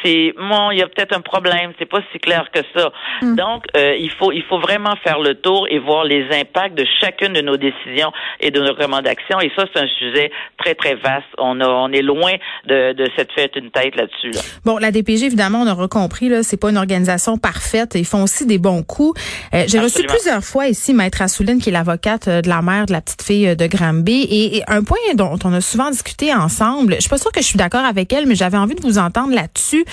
c'est, 0.04 0.34
bon, 0.38 0.72
il 0.72 0.80
y 0.80 0.82
a 0.82 0.88
peut-être 0.88 1.16
un 1.16 1.22
problème, 1.22 1.74
c'est 1.78 1.86
pas 1.86 2.00
si 2.12 2.20
clair 2.20 2.46
que 2.54 2.62
ça. 2.76 2.92
Hmm. 3.22 3.36
Donc, 3.36 3.66
euh, 3.76 3.96
il 4.00 4.12
faut 4.12 4.32
il 4.32 4.44
faut 4.44 4.60
vraiment 4.60 4.96
faire 5.04 5.20
le 5.20 5.36
tour 5.36 5.68
et 5.70 5.80
voir 5.80 6.04
les 6.04 6.26
impacts 6.32 6.78
de 6.78 6.86
chacune 7.00 7.34
de 7.34 7.42
nos 7.42 7.58
décisions 7.58 8.12
et 8.40 8.52
de 8.52 8.60
nos 8.60 8.70
recommandations. 8.70 9.40
Et 9.42 9.52
ça, 9.56 9.66
c'est 9.74 9.82
un 9.82 9.88
sujet 9.88 10.32
très 10.58 10.76
très 10.76 10.96
vaste. 10.96 11.28
On 11.38 11.60
a, 11.62 11.68
on 11.68 11.92
est 11.92 12.02
loin 12.02 12.34
de, 12.68 12.94
de 12.94 13.08
cette 13.16 13.32
fête 13.34 13.56
une 13.56 13.72
tête 13.72 13.96
là-dessus. 13.96 14.32
Bon, 14.66 14.78
la 14.78 14.92
DPG, 14.92 15.26
évidemment, 15.26 15.62
on 15.62 15.68
aura 15.68 15.88
compris 15.88 16.30
là, 16.30 16.44
c'est 16.44 16.60
pas 16.60 16.70
une 16.70 16.78
organisation 16.78 17.38
parfaite. 17.38 17.96
Ils 17.96 18.06
font 18.06 18.24
aussi 18.24 18.46
des 18.46 18.58
bons 18.58 18.84
coups. 18.84 19.20
Euh, 19.54 19.66
j'ai 19.68 19.80
reçu 19.80 20.04
plusieurs 20.04 20.44
fois 20.44 20.68
ici 20.68 20.94
Maître 20.94 21.22
Assouline, 21.22 21.60
qui 21.60 21.70
est 21.70 21.74
l'avocate 21.74 22.28
euh, 22.28 22.42
de 22.42 22.50
la 22.50 22.62
mère 22.62 22.86
de 22.86 22.94
la 22.94 23.02
petite 23.02 23.22
fille 23.22 23.56
de 23.56 23.68
Granby, 23.68 24.28
et, 24.30 24.58
et 24.58 24.64
un 24.68 24.84
point 24.84 24.98
dont 25.16 25.38
on 25.44 25.54
a 25.54 25.62
souvent 25.62 25.90
discuté 25.92 26.34
ensemble. 26.34 26.96
Je 26.96 27.02
suis 27.02 27.10
pas 27.10 27.18
sûre 27.18 27.32
que 27.32 27.42
je 27.42 27.46
suis 27.46 27.58
d'accord 27.58 27.86
avec 27.86 28.12
elle, 28.14 28.26
mais 28.26 28.36
j'avais 28.36 28.58
envie 28.58 28.76
de 28.76 28.82
vous 28.82 28.98
entendre 28.98 29.19
là-dessus. 29.28 29.86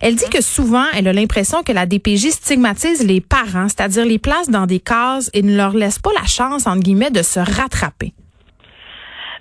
Elle 0.00 0.14
dit 0.16 0.28
que 0.30 0.42
souvent, 0.42 0.84
elle 0.96 1.08
a 1.08 1.12
l'impression 1.12 1.62
que 1.62 1.72
la 1.72 1.86
DPJ 1.86 2.30
stigmatise 2.30 3.06
les 3.06 3.20
parents, 3.20 3.68
c'est-à-dire 3.68 4.04
les 4.04 4.18
place 4.18 4.48
dans 4.50 4.66
des 4.66 4.80
cases 4.80 5.30
et 5.34 5.42
ne 5.42 5.56
leur 5.56 5.74
laisse 5.74 5.98
pas 5.98 6.10
la 6.18 6.26
chance, 6.26 6.66
entre 6.66 6.80
guillemets, 6.80 7.10
de 7.10 7.22
se 7.22 7.40
rattraper. 7.40 8.12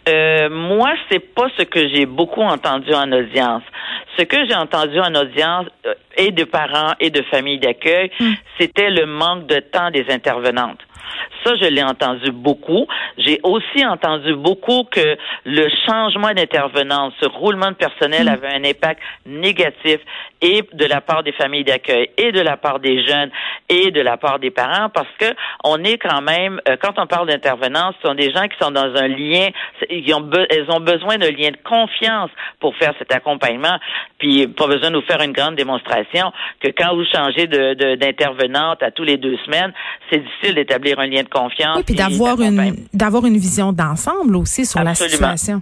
Euh, 0.09 0.49
moi, 0.49 0.93
c'est 1.09 1.19
pas 1.19 1.47
ce 1.57 1.63
que 1.63 1.87
j'ai 1.89 2.05
beaucoup 2.05 2.41
entendu 2.41 2.91
en 2.93 3.11
audience. 3.11 3.61
Ce 4.17 4.23
que 4.23 4.37
j'ai 4.47 4.55
entendu 4.55 4.99
en 4.99 5.13
audience, 5.13 5.67
euh, 5.85 5.93
et 6.17 6.31
de 6.31 6.43
parents 6.43 6.93
et 6.99 7.11
de 7.11 7.21
familles 7.23 7.59
d'accueil, 7.59 8.11
hmm. 8.19 8.31
c'était 8.59 8.89
le 8.89 9.05
manque 9.05 9.45
de 9.47 9.59
temps 9.59 9.91
des 9.91 10.05
intervenantes. 10.09 10.79
Ça, 11.43 11.55
je 11.55 11.65
l'ai 11.65 11.83
entendu 11.83 12.31
beaucoup. 12.31 12.85
J'ai 13.17 13.39
aussi 13.43 13.85
entendu 13.85 14.35
beaucoup 14.35 14.83
que 14.83 15.17
le 15.45 15.67
changement 15.87 16.31
d'intervenance, 16.33 17.13
ce 17.21 17.27
roulement 17.27 17.69
de 17.69 17.75
personnel 17.75 18.25
mm. 18.25 18.29
avait 18.29 18.53
un 18.53 18.63
impact 18.63 19.01
négatif 19.25 19.99
et 20.41 20.63
de 20.73 20.85
la 20.85 21.01
part 21.01 21.23
des 21.23 21.31
familles 21.33 21.63
d'accueil 21.63 22.09
et 22.17 22.31
de 22.31 22.41
la 22.41 22.57
part 22.57 22.79
des 22.79 23.05
jeunes 23.05 23.29
et 23.69 23.91
de 23.91 24.01
la 24.01 24.17
part 24.17 24.39
des 24.39 24.51
parents 24.51 24.89
parce 24.89 25.07
que 25.19 25.27
on 25.63 25.83
est 25.83 25.97
quand 25.97 26.21
même, 26.21 26.59
euh, 26.67 26.75
quand 26.81 26.93
on 26.97 27.07
parle 27.07 27.27
d'intervenance, 27.27 27.95
ce 28.01 28.07
sont 28.07 28.15
des 28.15 28.31
gens 28.31 28.43
qui 28.43 28.57
sont 28.59 28.71
dans 28.71 28.95
un 28.95 29.07
lien, 29.07 29.49
ils 29.89 30.13
ont, 30.13 30.29
elles 30.49 30.69
ont 30.69 30.79
besoin 30.79 31.17
d'un 31.17 31.31
lien 31.31 31.51
de 31.51 31.57
confiance 31.63 32.29
pour 32.59 32.75
faire 32.77 32.93
cet 32.99 33.13
accompagnement. 33.13 33.77
Puis 34.17 34.47
pas 34.47 34.67
besoin 34.67 34.89
de 34.89 34.95
nous 34.95 35.01
faire 35.03 35.21
une 35.21 35.33
grande 35.33 35.55
démonstration 35.55 36.31
que 36.59 36.69
quand 36.71 36.95
vous 36.95 37.05
changez 37.05 37.47
d'intervenante 37.47 38.83
à 38.83 38.91
tous 38.91 39.03
les 39.03 39.17
deux 39.17 39.37
semaines, 39.45 39.73
c'est 40.09 40.19
difficile 40.19 40.55
d'établir 40.55 40.99
un 40.99 41.07
lien 41.07 41.23
de 41.23 41.29
confiance. 41.29 41.77
Oui, 41.77 41.83
puis 41.83 41.95
d'avoir 41.95 42.39
une 42.41 42.75
d'avoir 42.93 43.25
une 43.25 43.37
vision 43.37 43.71
d'ensemble 43.71 44.35
aussi 44.35 44.65
sur 44.65 44.83
la 44.83 44.95
situation. 44.95 45.61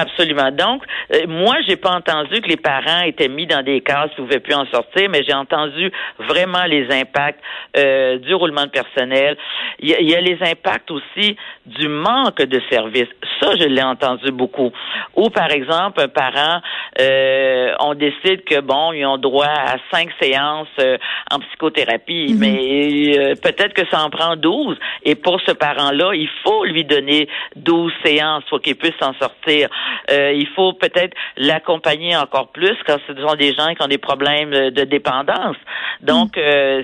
Absolument. 0.00 0.50
Donc, 0.50 0.82
euh, 1.12 1.26
moi, 1.28 1.56
j'ai 1.68 1.76
pas 1.76 1.90
entendu 1.90 2.40
que 2.40 2.48
les 2.48 2.56
parents 2.56 3.02
étaient 3.02 3.28
mis 3.28 3.46
dans 3.46 3.62
des 3.62 3.82
cases 3.82 4.08
qui 4.10 4.22
pouvaient 4.22 4.40
plus 4.40 4.54
en 4.54 4.64
sortir, 4.66 5.10
mais 5.10 5.22
j'ai 5.28 5.34
entendu 5.34 5.92
vraiment 6.18 6.64
les 6.64 6.86
impacts 6.90 7.40
euh, 7.76 8.18
du 8.18 8.34
roulement 8.34 8.64
de 8.64 8.70
personnel. 8.70 9.36
Il 9.78 9.88
y, 9.88 10.14
a, 10.14 10.20
les 10.20 10.38
impacts 10.40 10.90
aussi 10.90 11.36
du 11.66 11.88
manque 11.88 12.42
de 12.42 12.60
services. 12.70 13.08
Ça, 13.40 13.56
je 13.56 13.64
l'ai 13.64 13.82
entendu 13.82 14.32
beaucoup. 14.32 14.72
Ou, 15.16 15.28
par 15.28 15.50
exemple, 15.50 16.00
un 16.00 16.08
parent, 16.08 16.62
euh, 16.98 17.74
on 17.80 17.94
décide 17.94 18.44
que 18.44 18.60
bon, 18.60 18.92
ils 18.92 19.04
ont 19.04 19.18
droit 19.18 19.46
à 19.46 19.76
cinq 19.92 20.08
séances 20.20 20.68
euh, 20.78 20.96
en 21.30 21.40
psychothérapie, 21.40 22.32
mhm. 22.32 22.38
mais 22.38 23.34
peut-être 23.42 23.74
que 23.74 23.86
ça 23.90 24.02
en 24.02 24.08
prend 24.08 24.34
douze. 24.36 24.78
Et 25.04 25.14
pour 25.14 25.40
ce 25.42 25.52
parent-là, 25.52 26.12
il 26.14 26.28
faut 26.42 26.64
lui 26.64 26.84
donner 26.84 27.28
douze 27.54 27.92
séances 28.02 28.44
pour 28.48 28.62
qu'il 28.62 28.76
puisse 28.76 28.96
s'en 28.98 29.12
sortir. 29.14 29.68
Euh, 30.10 30.32
il 30.32 30.46
faut 30.48 30.72
peut-être 30.72 31.16
l'accompagner 31.36 32.16
encore 32.16 32.48
plus 32.48 32.76
quand 32.86 32.98
ce 33.06 33.14
sont 33.14 33.34
des 33.34 33.54
gens 33.54 33.74
qui 33.74 33.82
ont 33.82 33.88
des 33.88 33.98
problèmes 33.98 34.70
de 34.70 34.84
dépendance. 34.84 35.56
Donc, 36.00 36.36
mm. 36.36 36.40
euh, 36.40 36.82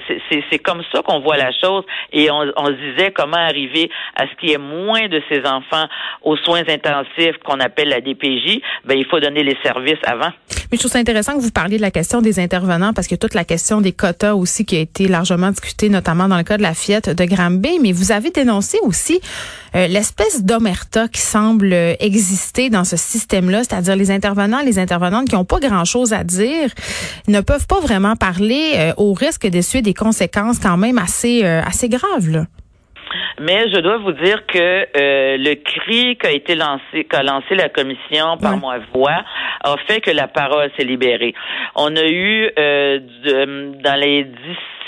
c'est 0.50 0.58
comme 0.58 0.82
ça 0.92 1.02
qu'on 1.02 1.20
voit 1.20 1.36
la 1.36 1.52
chose 1.52 1.84
et 2.12 2.30
on, 2.30 2.52
on, 2.56 2.66
se 2.66 2.92
disait 2.92 3.10
comment 3.12 3.36
arriver 3.36 3.90
à 4.14 4.26
ce 4.26 4.34
qu'il 4.36 4.50
y 4.50 4.52
ait 4.52 4.58
moins 4.58 5.08
de 5.08 5.22
ces 5.28 5.40
enfants 5.46 5.86
aux 6.22 6.36
soins 6.36 6.62
intensifs 6.68 7.36
qu'on 7.44 7.60
appelle 7.60 7.88
la 7.88 8.00
DPJ. 8.00 8.60
Ben, 8.84 8.96
il 8.96 9.06
faut 9.06 9.20
donner 9.20 9.42
les 9.42 9.56
services 9.62 10.00
avant. 10.06 10.30
Mais 10.70 10.76
je 10.76 10.78
trouve 10.78 10.92
ça 10.92 10.98
intéressant 10.98 11.34
que 11.34 11.40
vous 11.40 11.50
parliez 11.50 11.76
de 11.76 11.82
la 11.82 11.90
question 11.90 12.20
des 12.22 12.38
intervenants 12.38 12.92
parce 12.92 13.06
que 13.06 13.14
toute 13.14 13.34
la 13.34 13.44
question 13.44 13.80
des 13.80 13.92
quotas 13.92 14.34
aussi 14.34 14.64
qui 14.64 14.76
a 14.76 14.80
été 14.80 15.08
largement 15.08 15.50
discutée, 15.50 15.88
notamment 15.88 16.28
dans 16.28 16.36
le 16.36 16.42
cas 16.42 16.56
de 16.56 16.62
la 16.62 16.74
Fiat 16.74 17.00
de 17.00 17.24
Granby. 17.24 17.78
Mais 17.82 17.92
vous 17.92 18.12
avez 18.12 18.30
dénoncé 18.30 18.78
aussi 18.82 19.20
euh, 19.74 19.86
l'espèce 19.86 20.42
d'omerta 20.42 21.08
qui 21.08 21.20
semble 21.20 21.72
exister 22.00 22.70
dans 22.70 22.84
ce 22.84 22.96
système-là, 22.96 23.62
c'est-à-dire 23.64 23.96
les 23.96 24.10
intervenants, 24.10 24.62
les 24.62 24.78
intervenantes 24.78 25.28
qui 25.28 25.34
n'ont 25.34 25.44
pas 25.44 25.60
grand-chose 25.60 26.12
à 26.12 26.24
dire, 26.24 26.70
ne 27.28 27.40
peuvent 27.40 27.66
pas 27.66 27.80
vraiment 27.80 28.16
parler 28.16 28.72
euh, 28.74 28.92
au 28.96 29.12
risque 29.12 29.46
d'essuyer 29.46 29.82
des 29.82 29.94
conséquences 29.94 30.58
quand 30.58 30.76
même 30.76 30.98
assez 30.98 31.44
euh, 31.44 31.62
assez 31.62 31.88
graves. 31.88 32.28
Là. 32.28 32.46
Mais 33.40 33.68
je 33.70 33.80
dois 33.80 33.98
vous 33.98 34.12
dire 34.12 34.46
que 34.46 34.58
euh, 34.58 35.36
le 35.36 35.54
cri 35.54 36.16
qu'a 36.16 36.30
été 36.30 36.54
lancé, 36.54 37.04
qu'a 37.04 37.22
lancé 37.22 37.54
la 37.54 37.68
commission 37.68 38.38
par 38.38 38.56
moi 38.56 38.78
voix, 38.94 39.24
a 39.62 39.76
fait 39.86 40.00
que 40.00 40.10
la 40.10 40.26
parole 40.26 40.70
s'est 40.76 40.84
libérée. 40.84 41.34
On 41.74 41.94
a 41.96 42.06
eu 42.06 42.50
euh, 42.58 43.00
dans 43.82 44.00
les 44.00 44.26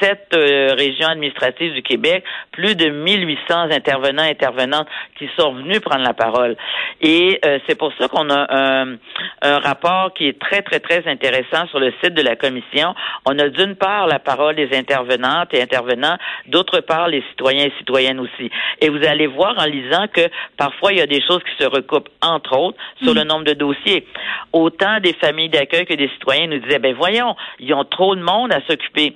17 0.01 0.29
euh, 0.35 0.75
régions 0.77 1.09
administratives 1.09 1.73
du 1.75 1.83
Québec 1.83 2.25
plus 2.53 2.75
de 2.75 2.89
1800 2.89 3.71
intervenants 3.71 4.25
et 4.25 4.31
intervenantes 4.31 4.89
qui 5.19 5.29
sont 5.39 5.53
venus 5.53 5.81
prendre 5.81 6.05
la 6.05 6.15
parole. 6.15 6.57
Et 7.01 7.41
c'est 7.67 7.77
pour 7.77 7.93
ça 7.99 8.09
qu'on 8.09 8.29
a 8.31 8.47
un, 8.51 8.97
un 9.43 9.59
rapport 9.59 10.13
qui 10.15 10.27
est 10.27 10.39
très, 10.39 10.63
très, 10.63 10.81
très 10.81 11.07
intéressant 11.07 11.67
sur 11.69 11.79
le 11.79 11.93
site 12.03 12.15
de 12.15 12.23
la 12.23 12.37
commission. 12.37 12.95
On 13.25 13.39
a 13.39 13.49
d'une 13.49 13.77
part 13.77 14.07
la 14.07 14.19
parole 14.19 14.57
des 14.57 14.77
intervenantes 14.77 15.53
et 15.55 15.63
intervenants, 15.63 16.17
d'autre 16.47 16.81
part 16.81 17.09
les 17.09 17.23
citoyens 17.31 17.67
et 17.67 17.73
citoyennes 17.79 18.21
aussi. 18.21 18.51
Et 18.81 18.89
vous 18.89 19.05
allez 19.07 19.27
voir 19.27 19.55
en 19.59 19.65
lisant 19.65 20.07
que 20.13 20.29
parfois 20.57 20.93
il 20.93 20.99
y 20.99 21.03
a 21.03 21.07
des 21.07 21.23
choses 21.23 21.43
qui 21.45 21.63
se 21.63 21.69
recoupent, 21.69 22.09
entre 22.23 22.57
autres, 22.57 22.79
sur 23.03 23.15
le 23.15 23.25
mm. 23.25 23.29
nombre 23.29 23.45
de 23.45 23.55
dossiers. 23.55 24.07
Autant 24.53 25.01
des 25.01 25.15
familles 25.15 25.49
d'accueil 25.49 25.87
que 25.87 25.95
des 25.95 26.09
citoyens 26.09 26.47
nous 26.49 26.59
disaient, 26.59 26.79
ben 26.79 26.95
voyons, 26.95 27.37
ils 27.59 27.73
ont 27.75 27.85
trop 27.85 28.15
de 28.15 28.23
monde 28.23 28.53
à 28.53 28.61
s'occuper 28.67 29.15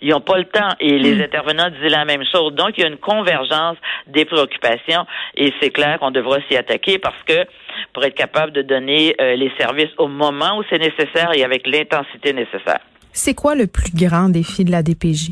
ils 0.00 0.10
n'ont 0.10 0.20
pas 0.20 0.38
le 0.38 0.44
temps. 0.44 0.70
Et 0.80 0.98
les 0.98 1.16
mm. 1.16 1.22
intervenants 1.22 1.70
disaient 1.70 1.88
la 1.88 2.04
même 2.04 2.24
chose. 2.30 2.52
Donc, 2.54 2.70
il 2.76 2.82
y 2.82 2.84
a 2.84 2.88
une 2.88 2.98
convergence 2.98 3.76
des 4.06 4.24
préoccupations 4.24 5.06
et 5.36 5.52
c'est 5.60 5.70
clair 5.70 5.98
qu'on 5.98 6.10
devra 6.10 6.38
s'y 6.48 6.56
attaquer 6.56 6.98
parce 6.98 7.20
que 7.26 7.44
pour 7.92 8.04
être 8.04 8.14
capable 8.14 8.52
de 8.52 8.62
donner 8.62 9.14
euh, 9.20 9.36
les 9.36 9.52
services 9.58 9.90
au 9.98 10.08
moment 10.08 10.58
où 10.58 10.62
c'est 10.70 10.78
nécessaire 10.78 11.30
et 11.34 11.44
avec 11.44 11.66
l'intensité 11.66 12.32
nécessaire. 12.32 12.80
C'est 13.12 13.34
quoi 13.34 13.54
le 13.54 13.66
plus 13.66 13.92
grand 13.94 14.28
défi 14.28 14.64
de 14.64 14.70
la 14.70 14.82
DPJ? 14.82 15.30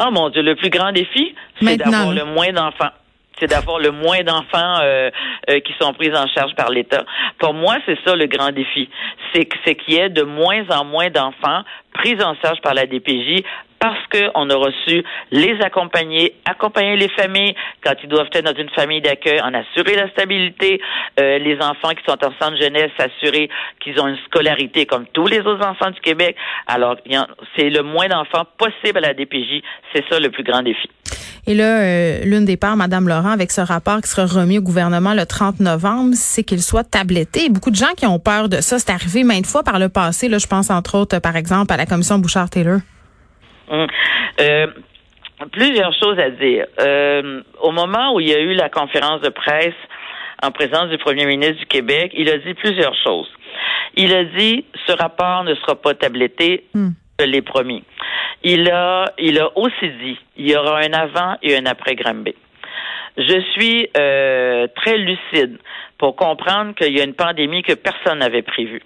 Oh 0.00 0.10
mon 0.12 0.28
Dieu, 0.30 0.42
le 0.42 0.54
plus 0.54 0.70
grand 0.70 0.92
défi, 0.92 1.34
c'est 1.60 1.76
d'avoir 1.76 2.12
le 2.12 2.24
moins 2.24 2.52
d'enfants 2.52 2.92
c'est 3.38 3.48
d'avoir 3.48 3.78
le 3.78 3.90
moins 3.90 4.22
d'enfants 4.22 4.78
euh, 4.82 5.10
euh, 5.50 5.60
qui 5.60 5.72
sont 5.80 5.92
pris 5.92 6.14
en 6.16 6.26
charge 6.28 6.54
par 6.54 6.70
l'État. 6.70 7.04
Pour 7.38 7.54
moi, 7.54 7.76
c'est 7.86 7.98
ça 8.04 8.16
le 8.16 8.26
grand 8.26 8.50
défi. 8.50 8.88
C'est 9.34 9.44
qu'il 9.46 9.94
y 9.94 9.98
ait 9.98 10.08
de 10.08 10.22
moins 10.22 10.64
en 10.70 10.84
moins 10.84 11.10
d'enfants 11.10 11.62
pris 11.92 12.22
en 12.22 12.34
charge 12.42 12.60
par 12.60 12.74
la 12.74 12.86
DPJ 12.86 13.42
parce 13.78 13.98
qu'on 14.10 14.50
a 14.50 14.54
reçu 14.54 15.04
les 15.30 15.60
accompagner, 15.62 16.34
accompagner 16.44 16.96
les 16.96 17.08
familles 17.10 17.54
quand 17.84 17.94
ils 18.02 18.08
doivent 18.08 18.28
être 18.32 18.44
dans 18.44 18.60
une 18.60 18.70
famille 18.70 19.00
d'accueil, 19.00 19.40
en 19.40 19.52
assurer 19.54 19.96
la 19.96 20.08
stabilité, 20.10 20.80
euh, 21.20 21.38
les 21.38 21.56
enfants 21.56 21.90
qui 21.90 22.04
sont 22.06 22.18
en 22.24 22.32
centre 22.40 22.56
jeunesse, 22.60 22.90
s'assurer 22.98 23.48
qu'ils 23.80 24.00
ont 24.00 24.08
une 24.08 24.18
scolarité 24.26 24.86
comme 24.86 25.06
tous 25.12 25.26
les 25.26 25.40
autres 25.40 25.64
enfants 25.64 25.90
du 25.90 26.00
Québec. 26.00 26.36
Alors, 26.66 26.96
c'est 27.56 27.70
le 27.70 27.82
moins 27.82 28.08
d'enfants 28.08 28.44
possible 28.56 28.98
à 28.98 29.00
la 29.00 29.14
DPJ. 29.14 29.62
C'est 29.94 30.04
ça 30.10 30.18
le 30.18 30.30
plus 30.30 30.42
grand 30.42 30.62
défi. 30.62 30.88
Et 31.46 31.54
là, 31.54 31.80
euh, 31.80 32.24
l'une 32.24 32.44
des 32.44 32.58
parts, 32.58 32.76
Madame 32.76 33.08
Laurent, 33.08 33.30
avec 33.30 33.50
ce 33.50 33.62
rapport 33.62 34.02
qui 34.02 34.08
sera 34.08 34.26
remis 34.26 34.58
au 34.58 34.62
gouvernement 34.62 35.14
le 35.14 35.24
30 35.24 35.60
novembre, 35.60 36.10
c'est 36.14 36.42
qu'il 36.42 36.60
soit 36.60 36.84
tabletté. 36.84 37.48
beaucoup 37.48 37.70
de 37.70 37.76
gens 37.76 37.94
qui 37.96 38.06
ont 38.06 38.18
peur 38.18 38.50
de 38.50 38.60
ça. 38.60 38.78
C'est 38.78 38.90
arrivé 38.90 39.24
maintes 39.24 39.46
fois 39.46 39.62
par 39.62 39.78
le 39.78 39.88
passé. 39.88 40.28
Là, 40.28 40.36
je 40.36 40.46
pense 40.46 40.70
entre 40.70 40.98
autres, 40.98 41.18
par 41.20 41.36
exemple, 41.36 41.72
à 41.72 41.78
la 41.78 41.86
commission 41.86 42.18
Bouchard-Taylor. 42.18 42.80
Hum. 43.70 43.86
Euh, 44.40 44.66
plusieurs 45.52 45.94
choses 45.94 46.18
à 46.18 46.30
dire. 46.30 46.66
Euh, 46.80 47.42
au 47.60 47.70
moment 47.70 48.14
où 48.14 48.20
il 48.20 48.28
y 48.28 48.34
a 48.34 48.40
eu 48.40 48.54
la 48.54 48.68
conférence 48.68 49.20
de 49.20 49.28
presse 49.28 49.74
en 50.42 50.50
présence 50.50 50.88
du 50.88 50.98
premier 50.98 51.26
ministre 51.26 51.58
du 51.58 51.66
Québec, 51.66 52.12
il 52.14 52.28
a 52.28 52.38
dit 52.38 52.54
plusieurs 52.54 52.94
choses. 53.04 53.28
Il 53.94 54.14
a 54.14 54.24
dit 54.24 54.64
ce 54.86 54.92
rapport 54.92 55.44
ne 55.44 55.54
sera 55.56 55.74
pas 55.74 55.94
tabletté, 55.94 56.64
hum. 56.74 56.94
je 57.18 57.26
l'ai 57.26 57.42
promis. 57.42 57.84
Il 58.42 58.70
a, 58.70 59.12
il 59.18 59.38
a 59.40 59.56
aussi 59.58 59.88
dit 60.02 60.18
il 60.36 60.50
y 60.50 60.56
aura 60.56 60.78
un 60.78 60.92
avant 60.92 61.36
et 61.42 61.56
un 61.56 61.66
après 61.66 61.96
Granby. 61.96 62.34
Je 63.16 63.40
suis 63.52 63.88
euh, 63.96 64.68
très 64.76 64.96
lucide 64.96 65.58
pour 65.98 66.14
comprendre 66.14 66.74
qu'il 66.76 66.96
y 66.96 67.00
a 67.00 67.04
une 67.04 67.14
pandémie 67.14 67.64
que 67.64 67.72
personne 67.72 68.20
n'avait 68.20 68.42
prévue. 68.42 68.82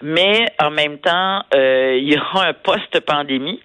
Mais 0.00 0.46
en 0.62 0.70
même 0.70 0.98
temps, 0.98 1.42
il 1.52 2.08
y 2.10 2.16
aura 2.16 2.46
un 2.46 2.52
post-pandémie 2.54 3.60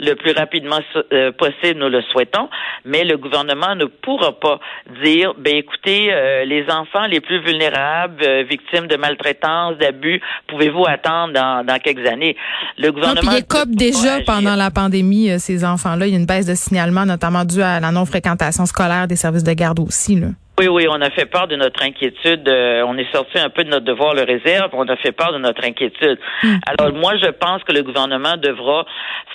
le 0.00 0.14
plus 0.14 0.32
rapidement 0.32 0.80
euh, 1.12 1.32
possible, 1.32 1.80
nous 1.80 1.88
le 1.88 2.02
souhaitons, 2.02 2.48
mais 2.84 3.04
le 3.04 3.16
gouvernement 3.16 3.74
ne 3.74 3.86
pourra 3.86 4.38
pas 4.38 4.60
dire, 5.04 5.34
ben 5.38 5.56
écoutez, 5.56 6.12
euh, 6.12 6.44
les 6.44 6.64
enfants 6.70 7.06
les 7.06 7.20
plus 7.20 7.40
vulnérables, 7.40 8.22
euh, 8.22 8.44
victimes 8.48 8.86
de 8.86 8.96
maltraitance, 8.96 9.76
d'abus, 9.78 10.20
pouvez-vous 10.46 10.84
attendre 10.86 11.32
dans, 11.32 11.64
dans, 11.64 11.78
quelques 11.78 12.06
années? 12.06 12.36
Le 12.78 12.92
gouvernement... 12.92 13.30
Non, 13.30 13.62
déjà 13.66 14.20
pendant 14.26 14.54
la 14.54 14.70
pandémie, 14.70 15.38
ces 15.38 15.64
enfants-là. 15.64 16.06
Il 16.06 16.12
y 16.12 16.16
a 16.16 16.18
une 16.18 16.26
baisse 16.26 16.46
de 16.46 16.54
signalement, 16.54 17.04
notamment 17.04 17.44
due 17.44 17.62
à 17.62 17.80
la 17.80 17.90
non-fréquentation 17.90 18.66
scolaire 18.66 19.08
des 19.08 19.16
services 19.16 19.44
de 19.44 19.52
garde 19.52 19.80
aussi. 19.80 20.16
Là. 20.16 20.28
Oui, 20.58 20.66
oui, 20.66 20.86
on 20.90 21.00
a 21.00 21.10
fait 21.10 21.26
part 21.26 21.46
de 21.46 21.54
notre 21.54 21.82
inquiétude. 21.84 22.48
Euh, 22.48 22.82
on 22.84 22.98
est 22.98 23.10
sorti 23.12 23.38
un 23.38 23.48
peu 23.48 23.62
de 23.62 23.70
notre 23.70 23.84
devoir 23.84 24.12
le 24.14 24.22
réserve. 24.22 24.70
On 24.72 24.88
a 24.88 24.96
fait 24.96 25.12
part 25.12 25.32
de 25.32 25.38
notre 25.38 25.64
inquiétude. 25.64 26.18
Hmm. 26.42 26.56
Alors 26.66 26.92
moi, 26.94 27.16
je 27.16 27.30
pense 27.30 27.62
que 27.62 27.72
le 27.72 27.84
gouvernement 27.84 28.36
devra 28.36 28.84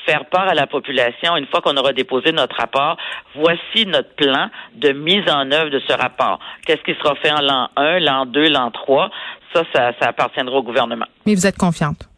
faire 0.05 0.25
part 0.25 0.49
à 0.49 0.53
la 0.53 0.67
population 0.67 1.37
une 1.37 1.47
fois 1.47 1.61
qu'on 1.61 1.77
aura 1.77 1.93
déposé 1.93 2.33
notre 2.33 2.57
rapport. 2.57 2.97
Voici 3.35 3.85
notre 3.85 4.13
plan 4.15 4.49
de 4.75 4.91
mise 4.91 5.23
en 5.31 5.49
œuvre 5.51 5.69
de 5.69 5.81
ce 5.87 5.93
rapport. 5.93 6.39
Qu'est-ce 6.65 6.83
qui 6.83 6.93
sera 7.01 7.15
fait 7.15 7.31
en 7.31 7.41
l'an 7.41 7.69
1, 7.77 7.99
l'an 7.99 8.25
2, 8.25 8.49
l'an 8.49 8.71
3 8.71 9.09
Ça, 9.53 9.63
ça, 9.73 9.93
ça 10.01 10.09
appartiendra 10.09 10.57
au 10.57 10.63
gouvernement. 10.63 11.07
Mais 11.25 11.35
vous 11.35 11.47
êtes 11.47 11.57
confiante? 11.57 12.09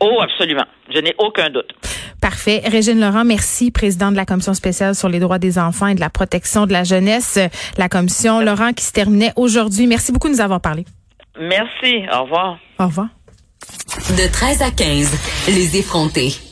Oh, 0.00 0.18
absolument. 0.20 0.66
Je 0.92 0.98
n'ai 0.98 1.14
aucun 1.18 1.48
doute. 1.50 1.72
Parfait. 2.46 2.68
Régine 2.68 3.00
Laurent, 3.00 3.24
merci, 3.24 3.70
présidente 3.70 4.12
de 4.12 4.16
la 4.16 4.24
Commission 4.24 4.54
spéciale 4.54 4.94
sur 4.94 5.08
les 5.08 5.18
droits 5.18 5.38
des 5.38 5.58
enfants 5.58 5.88
et 5.88 5.94
de 5.94 6.00
la 6.00 6.10
protection 6.10 6.66
de 6.66 6.72
la 6.72 6.84
jeunesse. 6.84 7.38
La 7.76 7.88
commission 7.88 8.40
Laurent 8.40 8.72
qui 8.72 8.84
se 8.84 8.92
terminait 8.92 9.32
aujourd'hui. 9.36 9.86
Merci 9.86 10.12
beaucoup 10.12 10.28
de 10.28 10.34
nous 10.34 10.40
avoir 10.40 10.60
parlé. 10.60 10.84
Merci. 11.38 12.04
Au 12.12 12.22
revoir. 12.22 12.58
Au 12.78 12.86
revoir. 12.86 13.08
De 14.10 14.30
13 14.32 14.62
à 14.62 14.70
15, 14.70 15.48
les 15.48 15.76
effrontés. 15.76 16.36